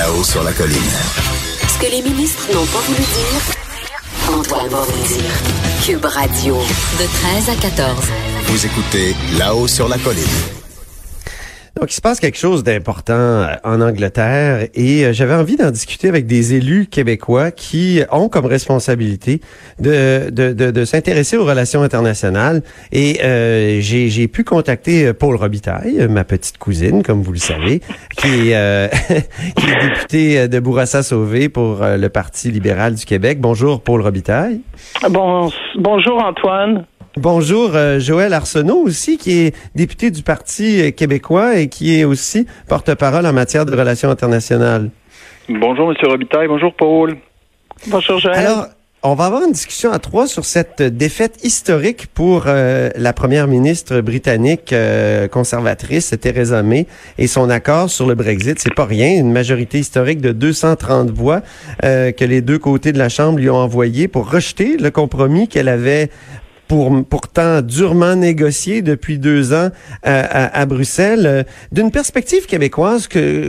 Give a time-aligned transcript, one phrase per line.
[0.00, 0.78] Là-haut sur la colline.
[1.68, 5.30] Ce que les ministres n'ont pas voulu dire, Antoine va vous dire.
[5.84, 7.96] Cube Radio, de 13 à 14.
[8.46, 10.59] Vous écoutez Là-haut sur la colline.
[11.78, 15.70] Donc, il se passe quelque chose d'important euh, en Angleterre et euh, j'avais envie d'en
[15.70, 19.40] discuter avec des élus québécois qui ont comme responsabilité
[19.78, 22.62] de, de, de, s'intéresser aux relations internationales.
[22.92, 27.80] Et euh, j'ai pu contacter Paul Robitaille, ma petite cousine, comme vous le savez,
[28.16, 28.88] qui, euh,
[29.56, 33.40] qui est député de Bourassa-Sauvé pour le Parti libéral du Québec.
[33.40, 34.60] Bonjour, Paul Robitaille.
[35.08, 36.84] Bon, bonjour, Antoine.
[37.16, 42.04] Bonjour, euh, Joël Arsenault aussi, qui est député du Parti euh, québécois et qui est
[42.04, 44.90] aussi porte-parole en matière de relations internationales.
[45.48, 46.46] Bonjour, Monsieur Robitaille.
[46.46, 47.16] Bonjour, Paul.
[47.88, 48.36] Bonjour, Joël.
[48.36, 48.66] Alors,
[49.02, 53.48] on va avoir une discussion à trois sur cette défaite historique pour euh, la première
[53.48, 54.72] ministre britannique
[55.32, 56.86] conservatrice, Theresa May,
[57.18, 58.60] et son accord sur le Brexit.
[58.60, 61.40] C'est pas rien, une majorité historique de 230 voix
[61.82, 65.68] que les deux côtés de la Chambre lui ont envoyé pour rejeter le compromis qu'elle
[65.68, 66.10] avait
[66.70, 69.70] pour, pourtant durement négocié depuis deux ans
[70.06, 71.26] euh, à, Bruxelles.
[71.26, 73.08] Euh, d'une perspective québécoise,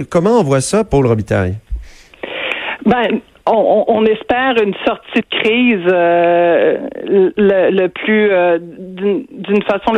[0.09, 1.53] comment on voit ça, Paul Robitaille?
[2.83, 6.77] Ben, on, espère une sortie de crise euh,
[7.37, 8.29] le, plus
[8.89, 9.93] d'une façon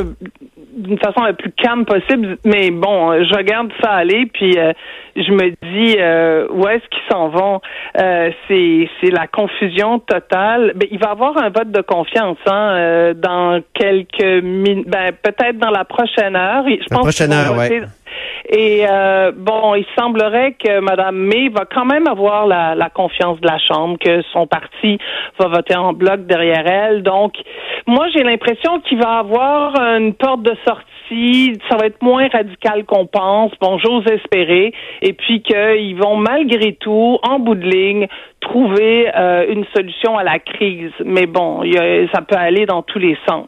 [0.75, 2.37] d'une façon la plus calme possible.
[2.45, 4.73] Mais bon, je regarde ça aller, puis euh,
[5.15, 7.61] je me dis euh, où est-ce qu'ils s'en vont?
[7.99, 10.73] Euh, c'est c'est la confusion totale.
[10.75, 15.57] Ben, il va y avoir un vote de confiance hein, dans quelques minutes, ben, peut-être
[15.57, 16.63] dans la prochaine heure.
[16.67, 17.81] Je la prochaine heure, oui.
[18.49, 23.39] Et euh, bon, il semblerait que Mme May va quand même avoir la, la, confiance
[23.39, 24.97] de la Chambre, que son parti
[25.39, 27.03] va voter en bloc derrière elle.
[27.03, 27.33] Donc,
[27.87, 30.92] moi, j'ai l'impression qu'il va avoir une porte de sortie.
[31.69, 33.51] Ça va être moins radical qu'on pense.
[33.61, 34.73] Bon, j'ose espérer.
[35.01, 38.07] Et puis qu'ils vont malgré tout, en bout de ligne,
[38.41, 40.91] trouver euh, une solution à la crise.
[41.05, 43.47] Mais bon, y a, ça peut aller dans tous les sens.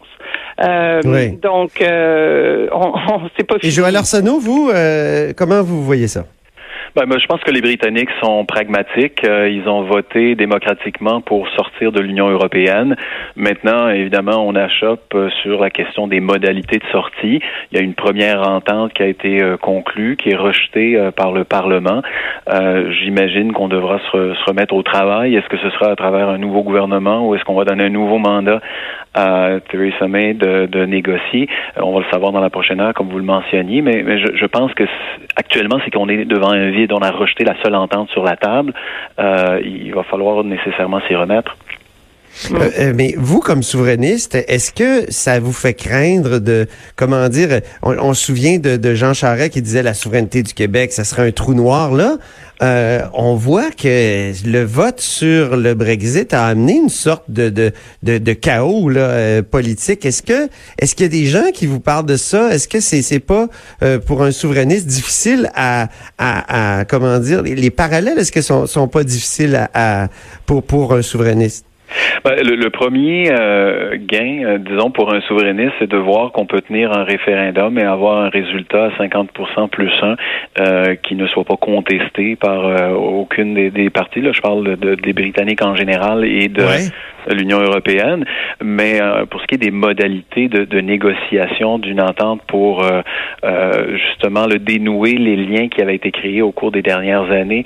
[0.62, 1.02] Euh,
[1.41, 3.72] donc, euh, on, on c'est pas fini.
[3.72, 4.72] Et Joël Arsenault, vous,
[5.38, 6.25] comment vous voyez ça?
[6.95, 9.25] Ben, je pense que les Britanniques sont pragmatiques.
[9.25, 12.95] Euh, ils ont voté démocratiquement pour sortir de l'Union européenne.
[13.35, 17.41] Maintenant, évidemment, on achoppe euh, sur la question des modalités de sortie.
[17.72, 21.34] Il y a une première entente qui a été euh, conclue, qui est rejetée par
[21.34, 22.01] le Parlement.
[23.01, 25.35] J'imagine qu'on devra se, remettre au travail.
[25.35, 27.89] Est-ce que ce sera à travers un nouveau gouvernement ou est-ce qu'on va donner un
[27.89, 28.61] nouveau mandat
[29.16, 31.48] à Theresa May de, de, négocier?
[31.78, 33.81] On va le savoir dans la prochaine heure, comme vous le mentionniez.
[33.81, 34.84] Mais, mais je, je pense que
[35.36, 38.36] actuellement, c'est qu'on est devant un vide on a rejeté la seule entente sur la
[38.36, 38.74] table,
[39.20, 41.56] euh, il va falloir nécessairement s'y remettre.
[42.51, 47.62] Euh, euh, mais vous, comme souverainiste, est-ce que ça vous fait craindre de, comment dire,
[47.81, 51.31] on, se souvient de, Jean Charest qui disait la souveraineté du Québec, ça serait un
[51.31, 52.18] trou noir là.
[52.62, 57.73] Euh, on voit que le vote sur le Brexit a amené une sorte de, de,
[58.01, 60.06] de, chaos là, politique.
[60.06, 60.47] Est-ce que
[60.79, 62.53] est-ce qu'il y a des gens qui vous parlent de ça?
[62.53, 63.50] Est-ce que c'est c'est pas
[64.06, 69.03] pour un souverainiste difficile à, à, comment dire les, parallèles Est-ce que sont sont pas
[69.03, 70.07] difficiles à
[70.46, 71.66] pour pour un souverainiste?
[72.23, 76.62] Ben, le, premier euh, gain, euh, disons, pour un souverainiste, c'est de voir qu'on peut
[76.62, 80.16] tenir un référendum et avoir un résultat à 50% plus 1
[80.59, 82.66] euh, qui ne soit pas contesté par
[82.96, 84.22] aucune des, des, parties.
[84.22, 86.63] Là, je parle de, des Britanniques en général et de
[87.29, 88.25] l'Union européenne.
[88.63, 92.84] Mais pour ce qui est des modalités de, de négociation d'une entente pour
[93.96, 97.66] justement le dénouer les liens qui avaient été créés au cours des dernières années,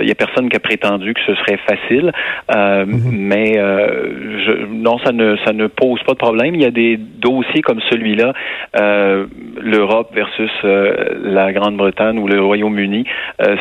[0.00, 2.12] il n'y a personne qui a prétendu que ce serait facile,
[2.50, 3.10] mm-hmm.
[3.12, 6.54] mais euh, non, ça ne ça ne pose pas de problème.
[6.54, 8.32] Il y a des dossiers comme celui-là,
[8.80, 9.26] euh,
[9.60, 13.04] l'Europe versus euh, la Grande-Bretagne ou le Royaume-Uni,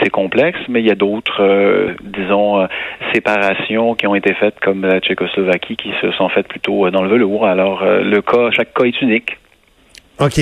[0.02, 2.68] c'est complexe, mais il y a d'autres, disons,
[3.14, 7.10] séparations qui ont été faites comme la Tchécoslovaquie qui se sont faites plutôt dans le
[7.10, 7.46] velours.
[7.46, 9.38] Alors, le cas, chaque cas est unique.
[10.20, 10.40] OK.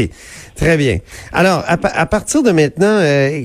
[0.55, 0.99] Très bien.
[1.33, 3.41] Alors, à, partir de maintenant, euh,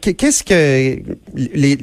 [0.00, 1.02] qu'est-ce que
[1.34, 1.76] les,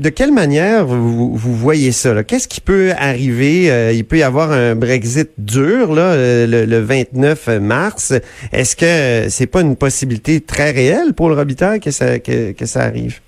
[0.00, 4.24] de quelle manière vous, vous voyez ça Qu'est-ce qui peut arriver euh, Il peut y
[4.24, 8.12] avoir un Brexit dur là, euh, le, 29 mars.
[8.52, 12.66] Est-ce que c'est pas une possibilité très réelle pour le Robitaille que ça que, que
[12.66, 13.20] ça arrive?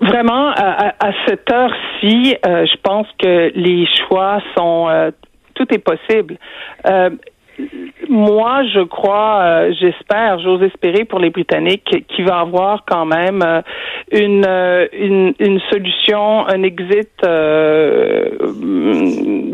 [0.00, 5.12] Vraiment, à cette heure-ci, je pense que les choix sont
[5.54, 6.38] tout est possible.
[8.08, 13.42] Moi, je crois, euh, j'espère, j'ose espérer pour les Britanniques qu'il va avoir quand même
[13.42, 13.62] euh,
[14.10, 17.10] une, euh, une, une solution, un exit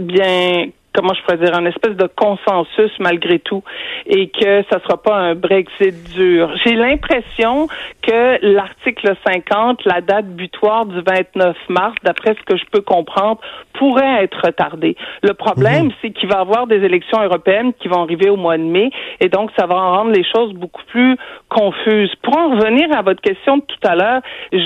[0.09, 0.69] bien
[0.99, 3.63] comment je pourrais dire, un espèce de consensus malgré tout
[4.07, 6.51] et que ça sera pas un Brexit dur.
[6.65, 7.69] J'ai l'impression
[8.03, 13.41] que l'article 50, la date butoir du 29 mars, d'après ce que je peux comprendre,
[13.75, 14.97] pourrait être retardé.
[15.23, 15.93] Le problème, mhm.
[16.03, 18.91] c'est qu'il va y avoir des élections européennes qui vont arriver au mois de mai
[19.21, 21.17] et donc ça va rendre les choses beaucoup plus
[21.49, 22.13] confuses.
[22.25, 24.21] Pour en revenir à votre question de tout à l'heure,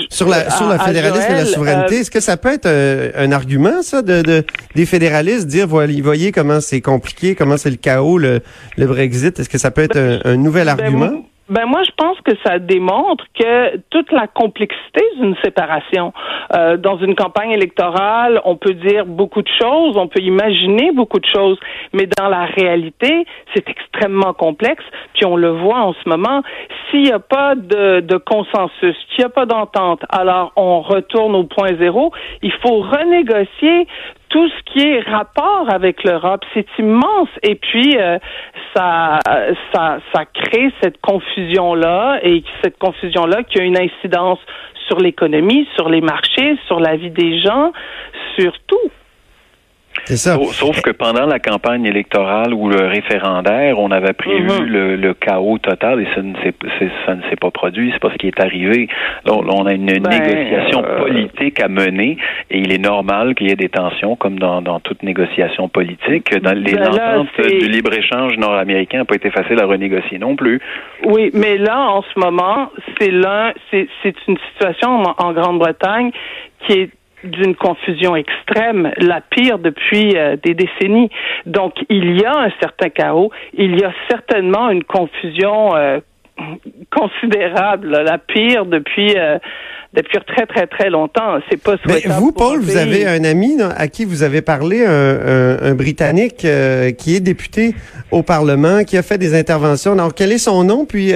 [0.09, 3.11] sur la sur le fédéralisme et la souveraineté, euh, est-ce que ça peut être euh,
[3.17, 4.43] un argument ça de, de
[4.75, 8.39] des fédéralistes dire voyez, voyez comment c'est compliqué, comment c'est le chaos le,
[8.77, 11.23] le Brexit, est-ce que ça peut être un, un nouvel ben, argument?
[11.49, 16.13] Ben moi, je pense que ça démontre que toute la complexité d'une séparation
[16.55, 21.19] euh, dans une campagne électorale, on peut dire beaucoup de choses, on peut imaginer beaucoup
[21.19, 21.59] de choses,
[21.91, 24.85] mais dans la réalité, c'est extrêmement complexe.
[25.15, 26.43] Puis on le voit en ce moment.
[26.89, 31.35] S'il n'y a pas de, de consensus, s'il n'y a pas d'entente, alors on retourne
[31.35, 32.13] au point zéro.
[32.41, 33.87] Il faut renégocier
[34.33, 37.29] tout ce qui est rapport avec l'Europe, c'est immense.
[37.43, 38.17] Et puis, euh,
[38.75, 39.19] ça,
[39.71, 44.39] ça, ça crée cette confusion-là et cette confusion-là qui a une incidence
[44.87, 47.73] sur l'économie, sur les marchés, sur la vie des gens,
[48.35, 48.89] sur tout.
[50.05, 54.95] Sauf que pendant la campagne électorale ou le référendaire, on avait prévu mhm.
[54.95, 57.91] le, chaos total et ça ne s'est pas produit.
[57.93, 58.87] C'est pas ce qui est arrivé.
[59.25, 62.17] Là, on a une ben, négociation euh, politique à mener
[62.49, 66.35] et il est normal qu'il y ait des tensions comme dans, toute négociation politique.
[66.41, 70.35] Dans les ben ententes du libre échange nord-américain n'a pas été facile à renégocier non
[70.35, 70.59] plus.
[71.05, 72.69] Oui, mais là en ce moment,
[72.99, 73.87] c'est là, c'est
[74.27, 76.11] une situation en Grande-Bretagne
[76.65, 76.89] qui est
[77.23, 81.09] d'une confusion extrême, la pire depuis euh, des décennies.
[81.45, 85.99] Donc, il y a un certain chaos, il y a certainement une confusion euh,
[86.91, 89.37] considérable, la pire depuis euh,
[89.93, 91.37] depuis très très très longtemps.
[91.49, 92.01] C'est pas souhaitable.
[92.07, 96.47] Mais vous, Paul, vous avez un ami à qui vous avez parlé, un, un, Britannique
[96.97, 97.75] qui est député
[98.09, 99.93] au Parlement, qui a fait des interventions.
[99.93, 101.13] Alors, quel est son nom, puis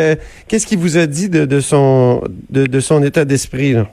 [0.48, 2.22] qu'est-ce qu'il vous a dit de, de son
[2.52, 3.88] de, de son état d'esprit là?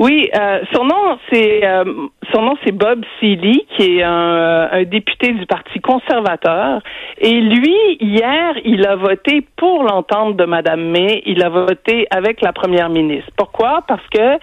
[0.00, 1.84] Oui, euh, son nom c'est euh,
[2.32, 6.80] son nom c'est Bob Seeley, qui est un, euh, un, député du Parti conservateur.
[7.18, 11.22] Et lui, hier, il a voté pour l'entente de Madame May.
[11.26, 13.30] Il a voté avec la première ministre.
[13.36, 13.82] Pourquoi?
[13.86, 14.38] Parce que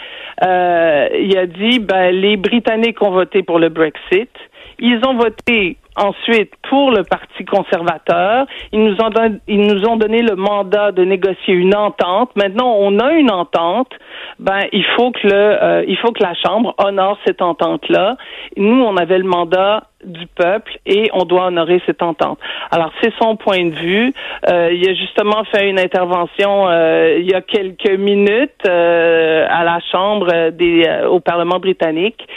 [1.24, 4.30] il a dit ben les Britanniques ont voté pour le Brexit.
[4.78, 8.46] Ils ont voté ensuite pour le Parti conservateur.
[8.72, 12.36] Ils nous ont donné, le mandat de négocier une entente.
[12.36, 13.92] Maintenant, on a une entente.
[14.40, 18.18] Ben, il faut que le, euh, il faut que la Chambre honore cette entente-là.
[18.56, 22.40] Nous, on avait le mandat du peuple et on doit honorer cette entente.
[22.72, 24.14] Alors c'est son point de vue.
[24.50, 29.64] Euh, il a justement fait une intervention euh, il y a quelques minutes euh, à
[29.64, 32.28] la Chambre des au Parlement britannique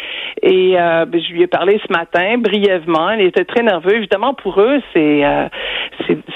[0.43, 3.11] et ben, je lui ai parlé ce matin brièvement.
[3.11, 3.97] Il était très nerveux.
[3.97, 5.23] Évidemment pour eux c'est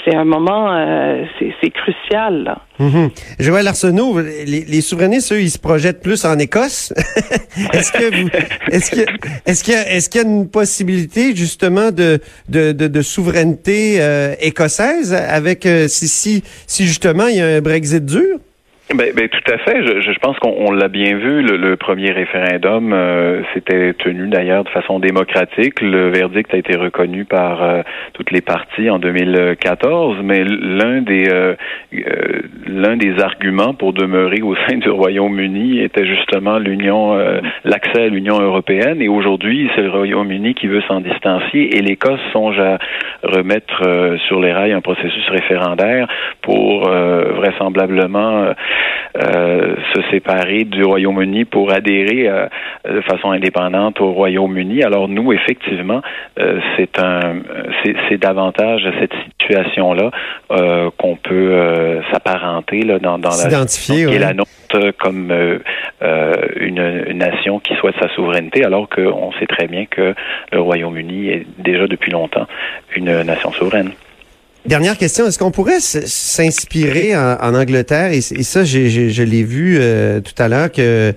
[0.04, 0.70] c'est un moment
[1.38, 2.44] c'est crucial.
[2.44, 2.58] Là.
[2.80, 3.10] Mm-hmm.
[3.40, 6.92] Joël Arsenault, les, les, souverainistes, eux, ils se projettent plus en Écosse.
[7.72, 9.02] est-ce que est-ce qu'il
[9.74, 14.34] y a, est-ce qu'il y a une possibilité justement de de, de, de souveraineté euh,
[14.40, 18.38] écossaise avec euh, si, si si justement il y a un Brexit dur?
[18.92, 19.82] Ben, ben, tout à fait.
[19.82, 21.40] Je, je pense qu'on l'a bien vu.
[21.42, 25.80] Le, premier référendum euh, s'était tenu d'ailleurs de façon démocratique.
[25.80, 27.82] Le verdict a été reconnu par euh,
[28.12, 30.18] toutes les parties en 2014.
[30.22, 31.54] Mais l'un des euh,
[32.66, 37.16] l'un des arguments pour demeurer au sein du Royaume-Uni était justement l'union,
[37.64, 39.00] l'accès à l'Union européenne.
[39.00, 41.76] Et aujourd'hui, c'est le Royaume-Uni qui veut s'en distancier.
[41.76, 42.78] Et l'Écosse songe à
[43.24, 43.82] remettre
[44.26, 46.08] sur les rails un processus référendaire
[46.42, 48.54] pour vraisemblablement
[49.16, 52.48] euh, se séparer du Royaume-Uni pour adhérer euh,
[52.84, 54.82] de façon indépendante au Royaume-Uni.
[54.82, 56.02] Alors nous, effectivement,
[56.40, 57.36] euh, c'est un,
[58.08, 60.10] c'est davantage à cette situation-là
[60.98, 64.32] qu'on peut s'apparenter là dans, dans la, qui la
[64.78, 65.30] nôtre comme
[66.00, 70.14] une, une, nation qui souhaite sa souveraineté, alors qu'on sait très bien que
[70.52, 72.46] le Royaume-Uni est déjà depuis longtemps
[72.96, 73.92] une nation souveraine.
[74.66, 80.42] Dernière question, est-ce qu'on pourrait s'inspirer en, Angleterre, et, ça, je l'ai vu euh, tout
[80.42, 81.12] à l'heure, euh,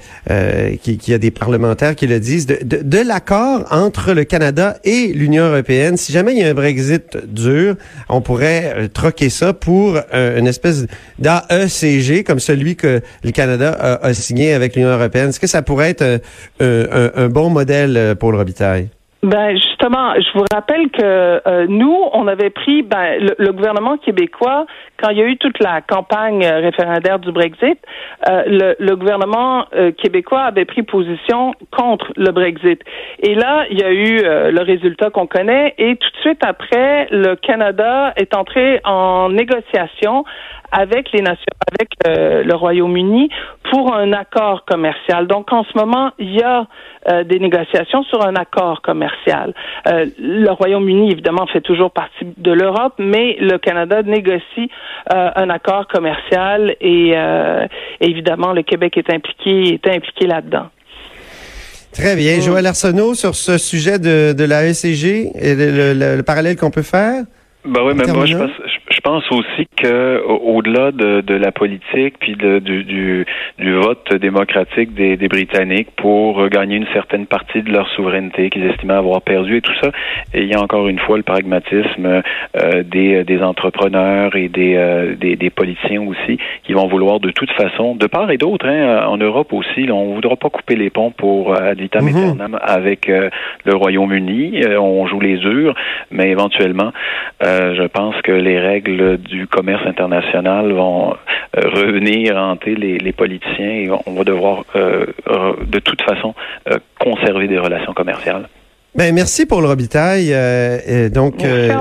[0.83, 5.45] qu'il y a des parlementaires qui le disent, de, l'accord entre le Canada et l'Union
[5.45, 5.95] européenne.
[5.95, 7.77] Si jamais il y a un Brexit dur,
[8.09, 10.85] on pourrait euh, troquer ça pour une espèce
[11.17, 15.29] d'AECG, comme celui que le Canada a, signé avec l'Union européenne.
[15.29, 16.19] Est-ce que ça pourrait être
[16.59, 18.89] un, un, bon modèle pour le rebitail?
[19.23, 24.67] Ben justement, je vous rappelle que euh, nous, on avait pris ben, le, gouvernement québécois
[25.01, 27.79] quand il y a eu toute la campagne référendaire du Brexit.
[28.29, 32.79] Euh, le, gouvernement euh, québécois avait pris position contre le Brexit.
[33.23, 34.21] Et là, il y a eu
[34.51, 35.73] le résultat qu'on connaît.
[35.79, 40.25] Et tout de suite après, le Canada est entré en négociation
[40.71, 43.29] avec les nations, avec le Royaume-Uni
[43.71, 45.27] pour un accord commercial.
[45.27, 46.67] Donc en ce moment, il y a
[47.23, 49.53] des négociations sur un accord commercial.
[49.87, 54.69] Euh, le Royaume-Uni, évidemment, fait toujours partie de l'Europe, mais le Canada négocie
[55.13, 57.65] euh, un accord commercial et, euh,
[58.01, 60.67] évidemment, le Québec est impliqué, est impliqué là-dedans.
[61.93, 62.39] Très bien.
[62.41, 67.23] Joël Arsenault, sur ce sujet de, la ECG et le parallèle qu'on peut faire?
[67.65, 68.76] Ben oui, mais moi, je pense, je
[69.07, 73.25] pense aussi que au-delà de, de, la politique puis de, du, du,
[73.57, 78.65] du, vote démocratique des, des, Britanniques pour gagner une certaine partie de leur souveraineté qu'ils
[78.65, 79.91] estimaient avoir perdu et tout ça,
[80.33, 84.75] et il y a encore une fois le pragmatisme euh, des, des entrepreneurs et des,
[84.75, 88.67] euh, des, des, politiciens aussi qui vont vouloir de toute façon, de part et d'autre,
[88.67, 92.03] hein, en Europe aussi, là, on voudra pas couper les ponts pour euh, ad vitam
[92.03, 93.29] mm avec euh,
[93.63, 94.63] le Royaume-Uni.
[94.77, 95.75] on joue les durs,
[96.11, 96.91] mais éventuellement,
[97.41, 103.69] je pense que les règles du commerce international vont euh, revenir hanter les, les, politiciens
[103.69, 105.05] et on va devoir euh,
[105.65, 106.33] de toute façon
[106.69, 108.47] euh, conserver des relations commerciales.
[108.97, 110.29] Ben, merci pour le Robitaille.
[110.31, 111.71] Euh, donc, euh,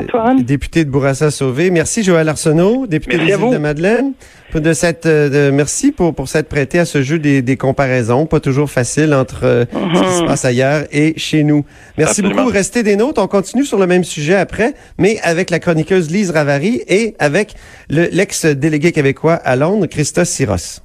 [0.43, 1.71] député de Bourassa-Sauvé.
[1.71, 4.13] Merci, Joël Arsenault, député des îles de Madeleine.
[4.55, 8.27] De cette, de, merci pour, pour s'être prêté à ce jeu des, des comparaisons.
[8.27, 10.27] Pas toujours facile entre ce qui se mhm.
[10.27, 11.65] passe ailleurs et chez nous.
[11.97, 12.47] Merci beaucoup.
[12.47, 13.21] Restez des nôtres.
[13.23, 17.55] On continue sur le même sujet après, mais avec la chroniqueuse Lise Ravary et avec
[17.89, 20.83] l'ex-délégué québécois à Londres, Christophe Siros.